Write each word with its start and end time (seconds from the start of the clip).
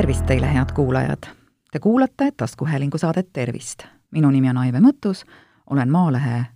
tervist 0.00 0.26
teile, 0.26 0.46
head 0.54 0.72
kuulajad! 0.74 1.26
Te 1.72 1.78
kuulate 1.78 2.30
taskuhäälingu 2.36 2.98
saadet 2.98 3.28
Tervist. 3.32 3.82
minu 4.10 4.30
nimi 4.30 4.50
on 4.50 4.58
Aive 4.58 4.78
Mõttus, 4.80 5.26
olen 5.70 5.90
Maalehe 5.90 6.46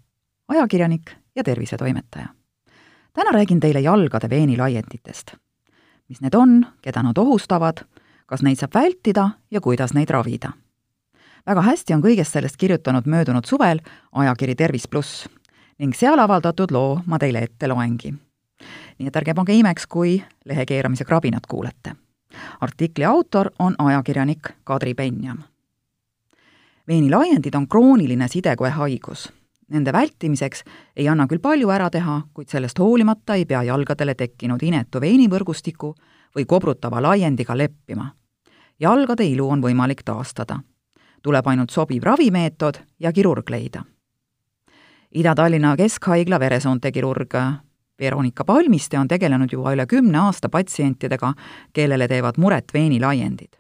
ajakirjanik 0.49 1.11
ja 1.37 1.45
tervisetoimetaja. 1.45 2.27
täna 3.13 3.31
räägin 3.31 3.61
teile 3.61 3.81
jalgade 3.81 4.31
veenilaienditest. 4.31 5.35
mis 6.09 6.21
need 6.21 6.35
on, 6.35 6.67
keda 6.83 7.03
nad 7.03 7.19
ohustavad, 7.19 7.85
kas 8.27 8.43
neid 8.43 8.57
saab 8.57 8.75
vältida 8.75 9.31
ja 9.51 9.61
kuidas 9.61 9.95
neid 9.95 10.11
ravida. 10.11 10.53
väga 11.47 11.63
hästi 11.63 11.95
on 11.95 12.03
kõigest 12.03 12.33
sellest 12.33 12.57
kirjutanud 12.57 13.07
möödunud 13.07 13.45
suvel 13.45 13.81
ajakiri 14.13 14.55
Tervis 14.55 14.89
pluss 14.89 15.29
ning 15.79 15.95
seal 15.95 16.19
avaldatud 16.19 16.71
loo 16.71 17.03
ma 17.07 17.19
teile 17.19 17.43
ette 17.43 17.69
loengi. 17.69 18.15
nii 18.99 19.09
et 19.09 19.17
ärge 19.17 19.35
pange 19.35 19.53
imeks, 19.53 19.87
kui 19.87 20.25
lehe 20.45 20.67
keeramise 20.67 21.05
krabinat 21.05 21.47
kuulete 21.47 22.04
artikli 22.61 23.05
autor 23.05 23.51
on 23.59 23.75
ajakirjanik 23.79 24.49
Kadri 24.65 24.95
Penjam. 24.95 25.39
veenilaiendid 26.89 27.55
on 27.55 27.69
krooniline 27.69 28.29
sidekoe 28.29 28.71
haigus. 28.71 29.33
Nende 29.69 29.93
vältimiseks 29.93 30.63
ei 30.97 31.09
anna 31.09 31.27
küll 31.27 31.41
palju 31.41 31.71
ära 31.71 31.91
teha, 31.91 32.23
kuid 32.35 32.49
sellest 32.49 32.79
hoolimata 32.79 33.35
ei 33.35 33.47
pea 33.47 33.63
jalgadele 33.63 34.15
tekkinud 34.15 34.63
inetu 34.63 35.01
veenivõrgustiku 35.01 35.95
või 36.37 36.45
kobrutava 36.47 37.03
laiendiga 37.03 37.57
leppima. 37.57 38.13
jalgade 38.81 39.25
ilu 39.25 39.49
on 39.51 39.63
võimalik 39.63 40.03
taastada. 40.05 40.61
tuleb 41.23 41.47
ainult 41.47 41.71
sobiv 41.71 42.03
ravimeetod 42.03 42.79
ja 43.01 43.13
kirurg 43.13 43.51
leida 43.51 43.85
Ida-Tallinna 45.15 45.77
Keskhaigla 45.77 46.41
veresoonte 46.41 46.91
kirurg 46.93 47.35
Veronika 48.01 48.45
Palmiste 48.45 48.99
on 48.99 49.09
tegelenud 49.09 49.53
juba 49.53 49.73
üle 49.75 49.87
kümne 49.87 50.19
aasta 50.19 50.49
patsientidega, 50.49 51.33
kellele 51.73 52.09
teevad 52.09 52.39
muret 52.39 52.75
veenilaiendid. 52.75 53.55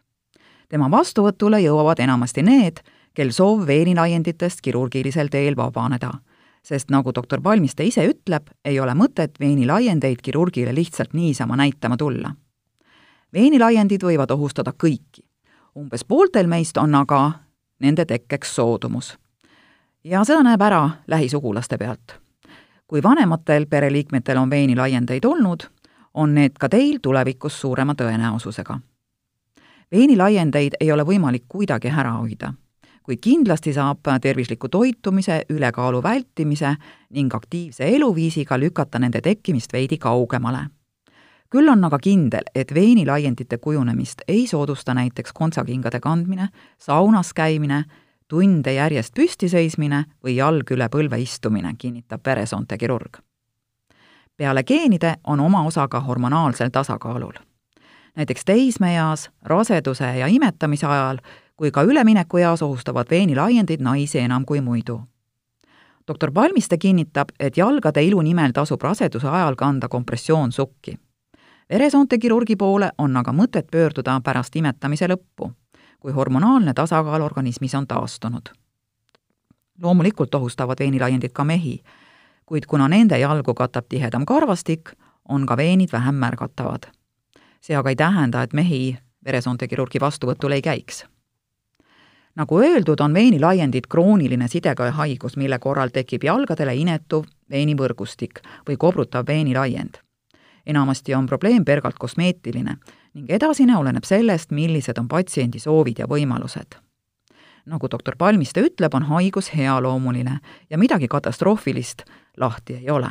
tema 0.69 0.91
vastuvõtule 0.91 1.61
jõuavad 1.62 2.00
enamasti 2.00 2.42
need, 2.42 2.81
kel 3.14 3.31
soov 3.31 3.67
veenilaienditest 3.67 4.61
kirurgilisel 4.61 5.28
teel 5.28 5.56
vabaneda. 5.56 6.11
sest 6.62 6.91
nagu 6.91 7.12
doktor 7.14 7.41
Palmiste 7.41 7.84
ise 7.84 8.09
ütleb, 8.09 8.50
ei 8.64 8.81
ole 8.81 8.92
mõtet 8.94 9.41
veenilaiendeid 9.41 10.22
kirurgile 10.22 10.75
lihtsalt 10.75 11.12
niisama 11.14 11.56
näitama 11.56 11.97
tulla. 11.97 12.34
veenilaiendid 13.33 14.03
võivad 14.03 14.31
ohustada 14.31 14.72
kõiki. 14.72 15.22
umbes 15.77 16.05
pooltel 16.05 16.47
meist 16.47 16.77
on 16.77 16.94
aga 16.94 17.33
nende 17.78 18.05
tekkeks 18.05 18.55
soodumus. 18.55 19.19
ja 20.05 20.25
seda 20.25 20.42
näeb 20.42 20.61
ära 20.61 20.91
lähisugulaste 21.06 21.78
pealt 21.78 22.23
kui 22.87 23.03
vanematel 23.03 23.67
pereliikmetel 23.67 24.39
on 24.39 24.51
veenilaiendeid 24.51 25.25
olnud, 25.25 25.63
on 26.15 26.35
need 26.35 26.59
ka 26.61 26.69
teil 26.69 26.99
tulevikus 27.03 27.61
suurema 27.61 27.95
tõenäosusega. 27.95 28.79
veenilaiendeid 29.93 30.73
ei 30.81 30.93
ole 30.93 31.03
võimalik 31.03 31.45
kuidagi 31.49 31.89
ära 31.89 32.12
hoida, 32.12 32.53
kuid 33.03 33.19
kindlasti 33.21 33.73
saab 33.73 33.99
tervisliku 34.21 34.69
toitumise, 34.69 35.43
ülekaalu 35.49 36.03
vältimise 36.03 36.77
ning 37.11 37.35
aktiivse 37.35 37.85
eluviisiga 37.97 38.59
lükata 38.59 38.99
nende 38.99 39.21
tekkimist 39.21 39.73
veidi 39.73 39.99
kaugemale 39.99 40.67
küll 41.55 41.71
on 41.71 41.85
aga 41.87 41.99
kindel, 42.03 42.49
et 42.55 42.73
veenilaiendite 42.75 43.61
kujunemist 43.62 44.25
ei 44.29 44.47
soodusta 44.51 44.95
näiteks 44.95 45.33
kontsakingade 45.33 46.01
kandmine, 46.01 46.49
saunas 46.79 47.31
käimine 47.35 47.85
tunde 48.28 48.72
järjest 48.72 49.14
püsti 49.14 49.48
seismine 49.48 50.05
või 50.25 50.36
jalg 50.36 50.70
üle 50.70 50.89
põlve 50.89 51.20
istumine, 51.20 51.75
kinnitab 51.78 52.20
veresoonte 52.27 52.78
kirurg. 52.78 53.19
peale 54.36 54.62
geenide 54.62 55.14
on 55.25 55.41
oma 55.41 55.62
osa 55.64 55.89
ka 55.89 56.00
hormonaalsel 56.00 56.69
tasakaalul. 56.69 57.33
näiteks 58.16 58.44
teismeeas, 58.44 59.31
raseduse 59.43 60.16
ja 60.19 60.26
imetamise 60.26 60.87
ajal 60.87 61.19
kui 61.56 61.71
ka 61.71 61.82
üleminekueas 61.82 62.62
ohustavad 62.62 63.06
veenilaiendid 63.10 63.81
naisi 63.81 64.19
enam 64.19 64.44
kui 64.44 64.60
muidu. 64.60 65.00
doktor 66.09 66.32
Palmiste 66.32 66.78
kinnitab, 66.78 67.28
et 67.41 67.56
jalgade 67.56 68.03
ilu 68.03 68.22
nimel 68.22 68.53
tasub 68.53 68.82
raseduse 68.82 69.28
ajal 69.28 69.54
kanda 69.54 69.88
kompressioonsukki. 69.88 70.99
veresoonte 71.70 72.19
kirurgi 72.19 72.56
poole 72.56 72.91
on 72.99 73.16
aga 73.16 73.32
mõtet 73.32 73.66
pöörduda 73.70 74.20
pärast 74.25 74.56
imetamise 74.56 75.06
lõppu 75.06 75.53
kui 76.04 76.12
hormonaalne 76.12 76.75
tasakaal 76.75 77.22
organismis 77.22 77.75
on 77.75 77.87
taastunud. 77.87 78.48
loomulikult 79.82 80.34
ohustavad 80.34 80.76
veenilaiendid 80.78 81.32
ka 81.32 81.44
mehi, 81.44 81.82
kuid 82.47 82.66
kuna 82.69 82.88
nende 82.88 83.19
jalgu 83.19 83.54
katab 83.54 83.84
tihedam 83.88 84.26
karvastik, 84.26 84.93
on 85.28 85.47
ka 85.47 85.56
veenid 85.56 85.88
vähem 85.93 86.14
märgatavad. 86.14 86.82
see 87.60 87.76
aga 87.76 87.88
ei 87.88 87.97
tähenda, 87.97 88.43
et 88.43 88.53
mehi 88.53 88.98
veresoonkirurgi 89.25 90.00
vastuvõtul 90.00 90.53
ei 90.53 90.62
käiks. 90.62 91.06
nagu 92.37 92.60
öeldud, 92.60 93.00
on 93.00 93.14
veenilaiendid 93.14 93.87
krooniline 93.88 94.48
sidekae 94.48 94.91
haigus, 94.91 95.37
mille 95.37 95.59
korral 95.59 95.88
tekib 95.88 96.25
jalgadele 96.25 96.76
inetuv 96.76 97.25
veenivõrgustik 97.50 98.41
või 98.69 98.76
kobrutav 98.76 99.26
veenilaiend. 99.26 99.97
Enamasti 100.66 101.14
on 101.14 101.26
probleem 101.26 101.64
pelgalt 101.64 101.98
kosmeetiline 101.98 102.76
ning 103.14 103.30
edasine 103.30 103.76
oleneb 103.76 104.04
sellest, 104.04 104.50
millised 104.50 104.98
on 104.98 105.08
patsiendi 105.08 105.58
soovid 105.58 105.98
ja 105.98 106.06
võimalused. 106.06 106.80
nagu 107.66 107.88
doktor 107.91 108.16
Palmiste 108.19 108.60
ütleb, 108.60 108.94
on 108.94 109.02
haigus 109.02 109.54
healoomuline 109.56 110.38
ja 110.70 110.78
midagi 110.78 111.08
katastroofilist 111.08 112.02
lahti 112.36 112.75
ei 112.75 112.91
ole. 112.91 113.10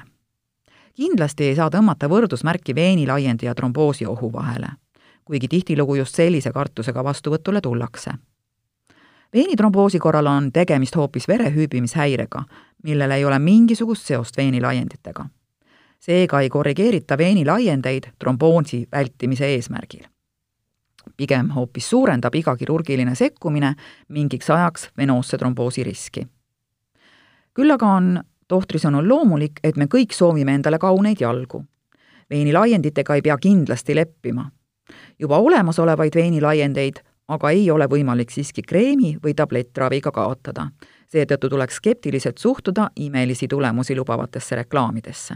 kindlasti 0.93 1.43
ei 1.43 1.55
saa 1.55 1.69
tõmmata 1.69 2.09
võrdusmärki 2.09 2.75
veenilaiendi 2.75 3.45
ja 3.45 3.55
tromboosi 3.55 4.05
ohu 4.05 4.33
vahele, 4.33 4.67
kuigi 5.25 5.47
tihtilugu 5.47 5.95
just 5.95 6.15
sellise 6.15 6.51
kartusega 6.51 7.03
vastuvõtule 7.03 7.61
tullakse 7.61 8.11
veenitromboosi 9.33 9.99
korral 9.99 10.25
on 10.25 10.51
tegemist 10.51 10.95
hoopis 10.95 11.27
vere 11.27 11.49
hüübimishäirega, 11.49 12.43
millel 12.83 13.11
ei 13.11 13.25
ole 13.25 13.39
mingisugust 13.39 14.05
seost 14.05 14.37
veenilaienditega 14.37 15.25
seega 16.03 16.41
ei 16.41 16.49
korrigeerita 16.49 17.17
veenilaiendeid 17.17 18.03
tromboosi 18.19 18.87
vältimise 18.91 19.45
eesmärgil. 19.45 20.03
pigem 21.17 21.49
hoopis 21.49 21.89
suurendab 21.89 22.35
iga 22.35 22.55
kirurgiline 22.57 23.15
sekkumine 23.15 23.73
mingiks 24.09 24.49
ajaks 24.49 24.89
venoosse 24.97 25.37
tromboosi 25.37 25.83
riski. 25.83 26.27
küll 27.53 27.71
aga 27.71 27.87
on 27.87 28.23
tohtri 28.47 28.79
sõnul 28.79 29.07
loomulik, 29.07 29.59
et 29.63 29.77
me 29.77 29.85
kõik 29.85 30.11
soovime 30.11 30.55
endale 30.55 30.79
kauneid 30.79 31.21
jalgu. 31.21 31.63
veenilaienditega 32.29 33.15
ei 33.15 33.21
pea 33.21 33.37
kindlasti 33.37 33.95
leppima. 33.95 34.51
juba 35.19 35.37
olemasolevaid 35.37 36.15
veenilaiendeid 36.15 36.99
aga 37.27 37.49
ei 37.49 37.71
ole 37.71 37.87
võimalik 37.87 38.29
siiski 38.29 38.61
kreemi 38.61 39.15
või 39.23 39.33
tablettraviga 39.33 40.11
kaotada. 40.11 40.67
seetõttu 41.07 41.49
tuleks 41.49 41.75
skeptiliselt 41.75 42.37
suhtuda 42.37 42.89
imelisi 42.95 43.47
tulemusi 43.47 43.95
lubavatesse 43.95 44.55
reklaamidesse 44.55 45.35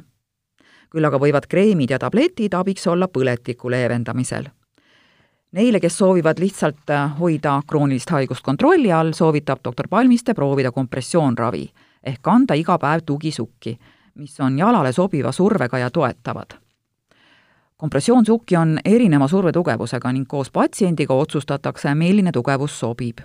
küll 0.90 1.06
aga 1.06 1.20
võivad 1.20 1.48
kreemid 1.48 1.92
ja 1.92 2.00
tabletid 2.00 2.54
abiks 2.54 2.88
olla 2.88 3.08
põletiku 3.08 3.72
leevendamisel. 3.72 4.48
Neile, 5.52 5.80
kes 5.80 5.98
soovivad 5.98 6.40
lihtsalt 6.40 6.92
äh, 6.92 7.20
hoida 7.20 7.62
kroonilist 7.68 8.10
haigust 8.12 8.44
kontrolli 8.44 8.92
all, 8.92 9.14
soovitab 9.16 9.64
doktor 9.64 9.88
Palmiste 9.88 10.34
proovida 10.34 10.72
kompressioonravi 10.72 11.66
ehk 12.04 12.22
kanda 12.22 12.54
iga 12.54 12.78
päev 12.78 13.06
tugisukki, 13.06 13.78
mis 14.16 14.40
on 14.40 14.60
jalale 14.60 14.92
sobiva 14.92 15.32
survega 15.32 15.78
ja 15.78 15.92
toetavad 15.92 16.60
kompressioonsukki 17.78 18.58
on 18.58 18.80
erineva 18.86 19.28
survetugevusega 19.28 20.12
ning 20.12 20.28
koos 20.28 20.50
patsiendiga 20.52 21.14
otsustatakse, 21.14 21.94
milline 21.96 22.32
tugevus 22.32 22.80
sobib. 22.80 23.20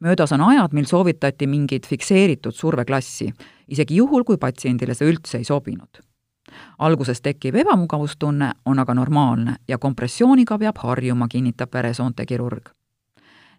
möödas 0.00 0.32
on 0.32 0.40
ajad, 0.40 0.72
mil 0.72 0.84
soovitati 0.84 1.46
mingit 1.46 1.86
fikseeritud 1.86 2.52
surveklassi, 2.52 3.32
isegi 3.68 3.96
juhul, 3.96 4.24
kui 4.24 4.36
patsiendile 4.36 4.94
see 4.94 5.12
üldse 5.12 5.38
ei 5.38 5.44
sobinud 5.44 6.09
alguses 6.78 7.20
tekkiv 7.20 7.54
ebamugavustunne 7.54 8.52
on 8.64 8.78
aga 8.78 8.94
normaalne 8.94 9.56
ja 9.68 9.78
kompressiooniga 9.78 10.58
peab 10.58 10.78
harjuma, 10.78 11.28
kinnitab 11.28 11.74
veresoonte 11.74 12.26
kirurg. 12.26 12.70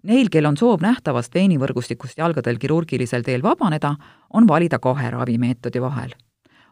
Neil, 0.03 0.31
kel 0.33 0.47
on 0.49 0.57
soov 0.57 0.81
nähtavast 0.81 1.35
veenivõrgustikust 1.37 2.17
jalgadel 2.17 2.57
kirurgilisel 2.57 3.21
teel 3.21 3.43
vabaneda, 3.45 3.93
on 4.33 4.47
valida 4.47 4.79
kahe 4.79 5.11
ravimeetodi 5.11 5.81
vahel. 5.81 6.13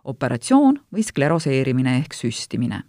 operatsioon 0.04 0.80
või 0.96 1.04
skleroseerimine 1.04 1.98
ehk 1.98 2.14
süstimine. 2.14 2.84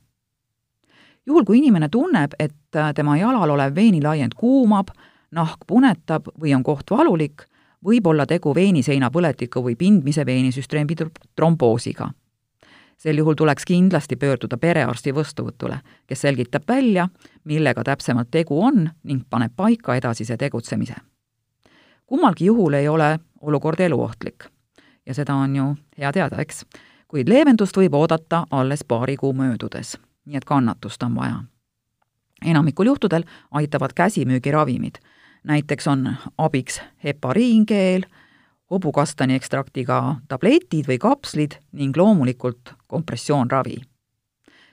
juhul, 1.27 1.45
kui 1.45 1.59
inimene 1.59 1.89
tunneb, 1.89 2.33
et 2.39 2.55
tema 2.95 3.17
jalal 3.17 3.51
olev 3.51 3.75
veenilaiend 3.75 4.35
kuumab, 4.35 4.89
nahk 5.31 5.59
punetab 5.67 6.29
või 6.41 6.55
on 6.55 6.63
koht 6.63 6.91
valulik, 6.91 7.45
võib 7.85 8.07
olla 8.07 8.27
tegu 8.27 8.55
veeniseina 8.55 9.11
põletiku 9.11 9.63
või 9.63 9.77
pindmise 9.77 10.27
veenisüsteemi 10.27 10.97
tromboosiga 11.37 12.11
sel 13.01 13.19
juhul 13.19 13.35
tuleks 13.35 13.65
kindlasti 13.65 14.17
pöörduda 14.17 14.59
perearsti 14.61 15.15
vastuvõtule, 15.15 15.79
kes 16.07 16.21
selgitab 16.21 16.69
välja, 16.69 17.09
millega 17.45 17.85
täpsemalt 17.85 18.29
tegu 18.31 18.61
on 18.63 18.91
ning 19.03 19.25
paneb 19.31 19.53
paika 19.57 19.97
edasise 19.97 20.37
tegutsemise. 20.37 20.95
kummalgi 22.07 22.45
juhul 22.45 22.73
ei 22.73 22.89
ole 22.89 23.19
olukord 23.41 23.81
eluohtlik 23.81 24.45
ja 25.07 25.15
seda 25.15 25.35
on 25.35 25.57
ju 25.57 25.77
hea 25.99 26.13
teada, 26.13 26.37
eks, 26.43 26.65
kuid 27.09 27.29
leevendust 27.29 27.77
võib 27.77 27.95
oodata 27.95 28.45
alles 28.51 28.85
paari 28.85 29.17
kuu 29.17 29.33
möödudes, 29.33 29.97
nii 30.27 30.37
et 30.37 30.45
kannatust 30.45 31.03
on 31.03 31.15
vaja. 31.15 31.43
enamikul 32.45 32.87
juhtudel 32.87 33.25
aitavad 33.51 33.93
käsimüügiravimid. 33.95 34.99
näiteks 35.45 35.89
on 35.89 36.17
abiks 36.39 36.81
hepariinkeel, 37.05 38.03
hobukastani 38.71 39.35
ekstraktiga 39.35 40.17
tabletid 40.29 40.87
või 40.89 40.99
kapslid 40.99 41.57
ning 41.73 41.97
loomulikult 41.97 42.80
kompressioonravi. 42.91 43.77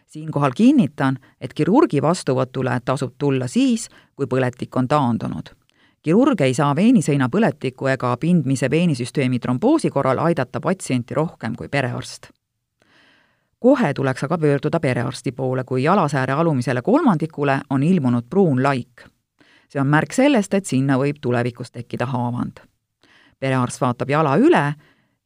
siinkohal 0.08 0.52
kinnitan, 0.56 1.18
et 1.42 1.54
kirurgi 1.54 2.02
vastuvõtule 2.02 2.80
tasub 2.86 3.14
tulla 3.18 3.48
siis, 3.48 3.90
kui 4.16 4.25
põletik 4.25 4.78
on 4.78 4.88
taandunud. 4.88 5.54
kirurg 6.02 6.42
ei 6.42 6.54
saa 6.54 6.75
veeniseina 6.75 7.30
põletiku 7.30 7.88
ega 7.94 8.18
pindmise 8.18 8.69
veenisüsteemi 8.69 9.40
tromboosi 9.40 9.90
korral 9.90 10.19
aidata 10.19 10.60
patsienti 10.60 11.14
rohkem 11.14 11.56
kui 11.56 11.69
perearst 11.69 12.31
kohe 13.60 13.94
tuleks 13.94 14.24
aga 14.24 14.38
pöörduda 14.38 14.80
perearsti 14.80 15.31
poole, 15.31 15.64
kui 15.64 15.84
jalasääre 15.84 16.34
alumisele 16.34 16.81
kolmandikule 16.81 17.60
on 17.69 17.84
ilmunud 17.84 18.24
pruun 18.30 18.64
laik. 18.64 19.06
see 19.69 19.81
on 19.81 19.88
märk 19.88 20.14
sellest, 20.14 20.54
et 20.54 20.66
sinna 20.66 20.96
võib 20.98 21.18
tulevikus 21.22 21.72
tekkida 21.72 22.06
haavand. 22.06 22.60
perearst 23.40 23.81
vaatab 23.81 24.10
jala 24.10 24.38
üle 24.38 24.74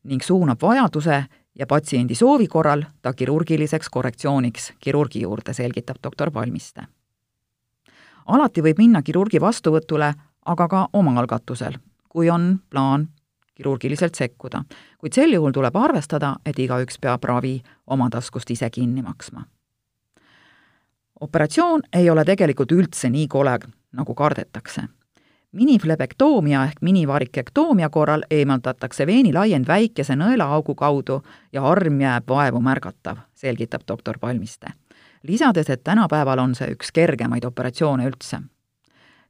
ning 0.03 0.23
suunab 0.23 0.61
vajaduse 0.61 1.25
ja 1.55 1.67
patsiendi 1.67 2.15
soovi 2.15 2.47
korral 2.47 2.83
ta 3.01 3.13
kirurgiliseks 3.13 3.89
korrektsiooniks 3.89 4.73
kirurgi 4.79 5.21
juurde, 5.21 5.53
selgitab 5.53 5.97
doktor 6.03 6.31
Palmiste. 6.31 6.81
alati 8.25 8.61
võib 8.61 8.77
minna 8.77 9.01
kirurgi 9.01 9.41
vastuvõtule 9.41 10.13
aga 10.45 10.67
ka 10.67 10.87
omaalgatusel, 10.93 11.73
kui 12.09 12.29
on 12.29 12.59
plaan 12.69 13.07
kirurgiliselt 13.55 14.15
sekkuda. 14.15 14.63
kuid 14.97 15.13
sel 15.13 15.33
juhul 15.33 15.51
tuleb 15.51 15.75
arvestada, 15.75 16.35
et 16.45 16.59
igaüks 16.59 16.99
peab 17.01 17.23
ravi 17.23 17.61
oma 17.87 18.09
taskust 18.09 18.51
ise 18.51 18.69
kinni 18.69 19.01
maksma. 19.01 19.45
operatsioon 21.19 21.81
ei 21.93 22.09
ole 22.09 22.25
tegelikult 22.25 22.71
üldse 22.71 23.09
nii 23.09 23.27
kole, 23.27 23.59
nagu 23.91 24.15
kardetakse. 24.15 24.81
Miniflebektoomia 25.51 26.63
ehk 26.63 26.81
minivarikektoomia 26.81 27.89
korral 27.89 28.23
eemaldatakse 28.31 29.07
veenilaiend 29.07 29.67
väikese 29.67 30.15
nõelaaugu 30.15 30.75
kaudu 30.75 31.21
ja 31.53 31.63
arm 31.63 32.01
jääb 32.01 32.29
vaevu 32.29 32.61
märgatav, 32.61 33.17
selgitab 33.33 33.81
doktor 33.87 34.19
Palmiste. 34.19 34.67
lisades, 35.23 35.69
et 35.69 35.83
tänapäeval 35.83 36.39
on 36.39 36.55
see 36.55 36.71
üks 36.71 36.91
kergemaid 36.91 37.45
operatsioone 37.45 38.07
üldse 38.07 38.41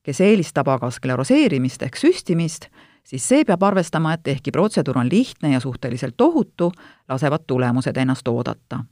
kes 0.03 0.21
eelistab 0.21 0.69
aga 0.71 0.89
skleroseerimist 0.91 1.83
ehk 1.85 1.99
süstimist, 1.99 2.67
siis 3.03 3.27
see 3.27 3.45
peab 3.45 3.63
arvestama, 3.63 4.15
et 4.15 4.33
ehkki 4.35 4.53
protseduur 4.53 4.97
on 5.01 5.09
lihtne 5.11 5.53
ja 5.53 5.59
suhteliselt 5.59 6.17
tohutu, 6.17 6.71
lasevad 7.09 7.45
tulemused 7.47 7.97
ennast 7.97 8.27
oodata. 8.27 8.83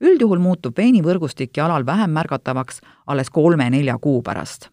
üldjuhul 0.00 0.38
muutub 0.40 0.78
veenivõrgustik 0.78 1.56
jalal 1.56 1.86
vähem 1.86 2.10
märgatavaks 2.10 2.80
alles 3.06 3.30
kolme-nelja 3.30 3.98
kuu 3.98 4.22
pärast. 4.22 4.70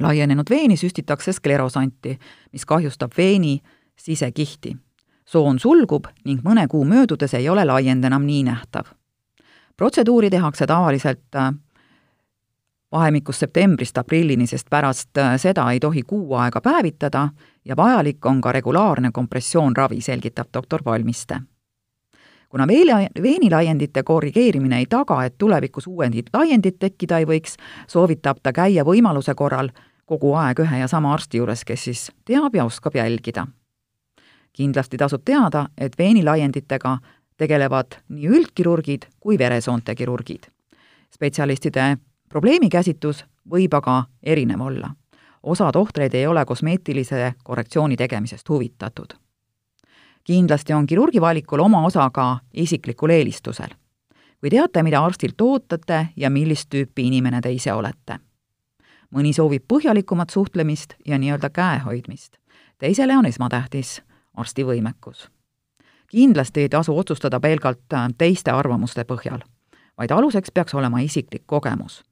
Laienenud 0.00 0.50
veeni 0.50 0.76
süstitakse 0.76 1.32
sklerosanti, 1.32 2.18
mis 2.52 2.66
kahjustab 2.66 3.12
veeni 3.16 3.60
sisekihti. 3.96 4.76
soon 5.24 5.58
sulgub 5.58 6.04
ning 6.24 6.42
mõne 6.44 6.66
kuu 6.68 6.84
möödudes 6.84 7.34
ei 7.34 7.48
ole 7.48 7.64
laiend 7.64 8.04
enam 8.04 8.22
nii 8.22 8.42
nähtav. 8.42 8.84
protseduuri 9.76 10.30
tehakse 10.30 10.66
tavaliselt 10.66 11.34
äh, 11.36 11.54
vahemikus 12.92 13.38
septembrist 13.38 13.98
aprillini, 13.98 14.46
sest 14.46 14.70
pärast 14.70 15.18
äh, 15.18 15.36
seda 15.36 15.70
ei 15.72 15.80
tohi 15.80 16.02
kuu 16.02 16.34
aega 16.34 16.60
päevitada 16.60 17.28
ja 17.64 17.76
vajalik 17.76 18.26
on 18.26 18.40
ka 18.40 18.52
regulaarne 18.52 19.10
kompressioonravi, 19.12 20.00
selgitab 20.00 20.48
doktor 20.54 20.82
Palmiste. 20.82 21.40
Kuna 22.54 22.66
veeli, 22.66 23.06
veenilaiendite 23.22 24.02
korrigeerimine 24.02 24.78
ei 24.78 24.86
taga, 24.86 25.24
et 25.24 25.34
tulevikus 25.38 25.88
uuendid 25.90 26.28
laiendid 26.32 26.76
tekkida 26.78 27.18
ei 27.18 27.26
võiks, 27.26 27.56
soovitab 27.90 28.38
ta 28.42 28.52
käia 28.54 28.84
võimaluse 28.86 29.34
korral 29.34 29.72
kogu 30.06 30.30
aeg 30.38 30.62
ühe 30.62 30.78
ja 30.78 30.86
sama 30.86 31.10
arsti 31.16 31.40
juures, 31.40 31.64
kes 31.66 31.86
siis 31.88 32.02
teab 32.24 32.54
ja 32.54 32.64
oskab 32.64 32.94
jälgida. 32.94 33.46
kindlasti 34.52 34.96
tasub 34.96 35.22
teada, 35.24 35.66
et 35.78 35.98
veenilaienditega 35.98 36.98
tegelevad 37.36 37.98
nii 38.08 38.28
üldkirurgid 38.28 39.08
kui 39.20 39.38
veresoonte 39.38 39.94
kirurgid. 39.94 40.46
spetsialistide 41.10 41.96
probleemikäsitlus 42.28 43.24
võib 43.50 43.74
aga 43.74 44.04
erinev 44.22 44.60
olla. 44.60 44.94
osa 45.42 45.72
tohtreid 45.72 46.14
ei 46.14 46.26
ole 46.26 46.44
kosmeetilise 46.44 47.34
korrektsiooni 47.42 47.96
tegemisest 47.96 48.48
huvitatud. 48.48 49.23
Kindlasti 50.24 50.72
on 50.72 50.86
kirurgi 50.86 51.20
valikul 51.20 51.60
oma 51.60 51.84
osa 51.84 52.10
ka 52.10 52.38
isiklikul 52.54 53.10
eelistusel. 53.10 53.68
kui 54.40 54.50
teate, 54.50 54.82
mida 54.82 55.04
arstilt 55.04 55.40
ootate 55.40 56.08
ja 56.16 56.30
millist 56.30 56.68
tüüpi 56.74 57.06
inimene 57.06 57.40
te 57.40 57.52
ise 57.52 57.72
olete. 57.72 58.18
mõni 59.14 59.32
soovib 59.32 59.64
põhjalikumat 59.68 60.30
suhtlemist 60.30 60.94
ja 61.06 61.18
nii-öelda 61.18 61.50
käehoidmist, 61.50 62.36
teisele 62.78 63.16
on 63.16 63.26
esmatähtis 63.26 64.02
arsti 64.34 64.64
võimekus 64.64 65.28
kindlasti 66.14 66.60
ei 66.60 66.68
tasu 66.68 66.98
otsustada 66.98 67.40
pelgalt 67.40 67.94
teiste 68.18 68.50
arvamuste 68.50 69.04
põhjal, 69.04 69.40
vaid 69.98 70.10
aluseks 70.10 70.50
peaks 70.54 70.74
olema 70.74 71.00
isiklik 71.00 71.42
kogemus 71.46 72.04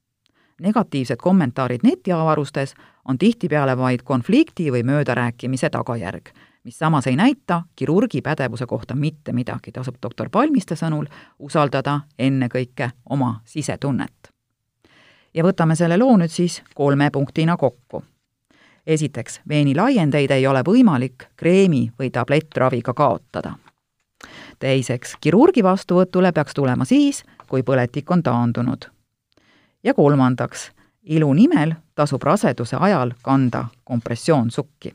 negatiivsed 0.62 1.16
kommentaarid 1.22 1.80
netiavarustes 1.82 2.74
on 3.08 3.18
tihtipeale 3.18 3.76
vaid 3.78 4.02
konflikti 4.04 4.70
või 4.72 4.82
möödarääkimise 4.86 5.70
tagajärg, 5.70 6.28
mis 6.64 6.78
samas 6.78 7.06
ei 7.06 7.16
näita 7.16 7.62
kirurgi 7.76 8.22
pädevuse 8.22 8.66
kohta 8.66 8.94
mitte 8.94 9.32
midagi, 9.32 9.72
tasub 9.72 9.96
doktor 10.02 10.30
Palmiste 10.30 10.74
sõnul 10.74 11.06
usaldada 11.38 12.00
ennekõike 12.18 12.90
oma 13.10 13.40
sisetunnet. 13.44 14.32
ja 15.34 15.44
võtame 15.44 15.76
selle 15.76 15.96
loo 15.96 16.16
nüüd 16.16 16.30
siis 16.30 16.62
kolme 16.74 17.10
punktina 17.10 17.56
kokku. 17.56 18.04
esiteks, 18.86 19.40
veenilaiendeid 19.48 20.30
ei 20.30 20.46
ole 20.46 20.62
võimalik 20.62 21.28
kreemi 21.36 21.92
või 21.98 22.10
tablettraviga 22.10 22.94
kaotada. 22.94 23.54
teiseks, 24.58 25.16
kirurgi 25.20 25.62
vastuvõtule 25.62 26.32
peaks 26.32 26.54
tulema 26.54 26.84
siis, 26.84 27.24
kui 27.48 27.62
põletik 27.62 28.10
on 28.10 28.22
taandunud 28.22 28.90
ja 29.84 29.94
kolmandaks, 29.94 30.70
ilu 31.02 31.32
nimel 31.34 31.74
tasub 31.94 32.22
raseduse 32.22 32.76
ajal 32.80 33.12
kanda 33.22 33.64
kompressioonsukki. 33.84 34.94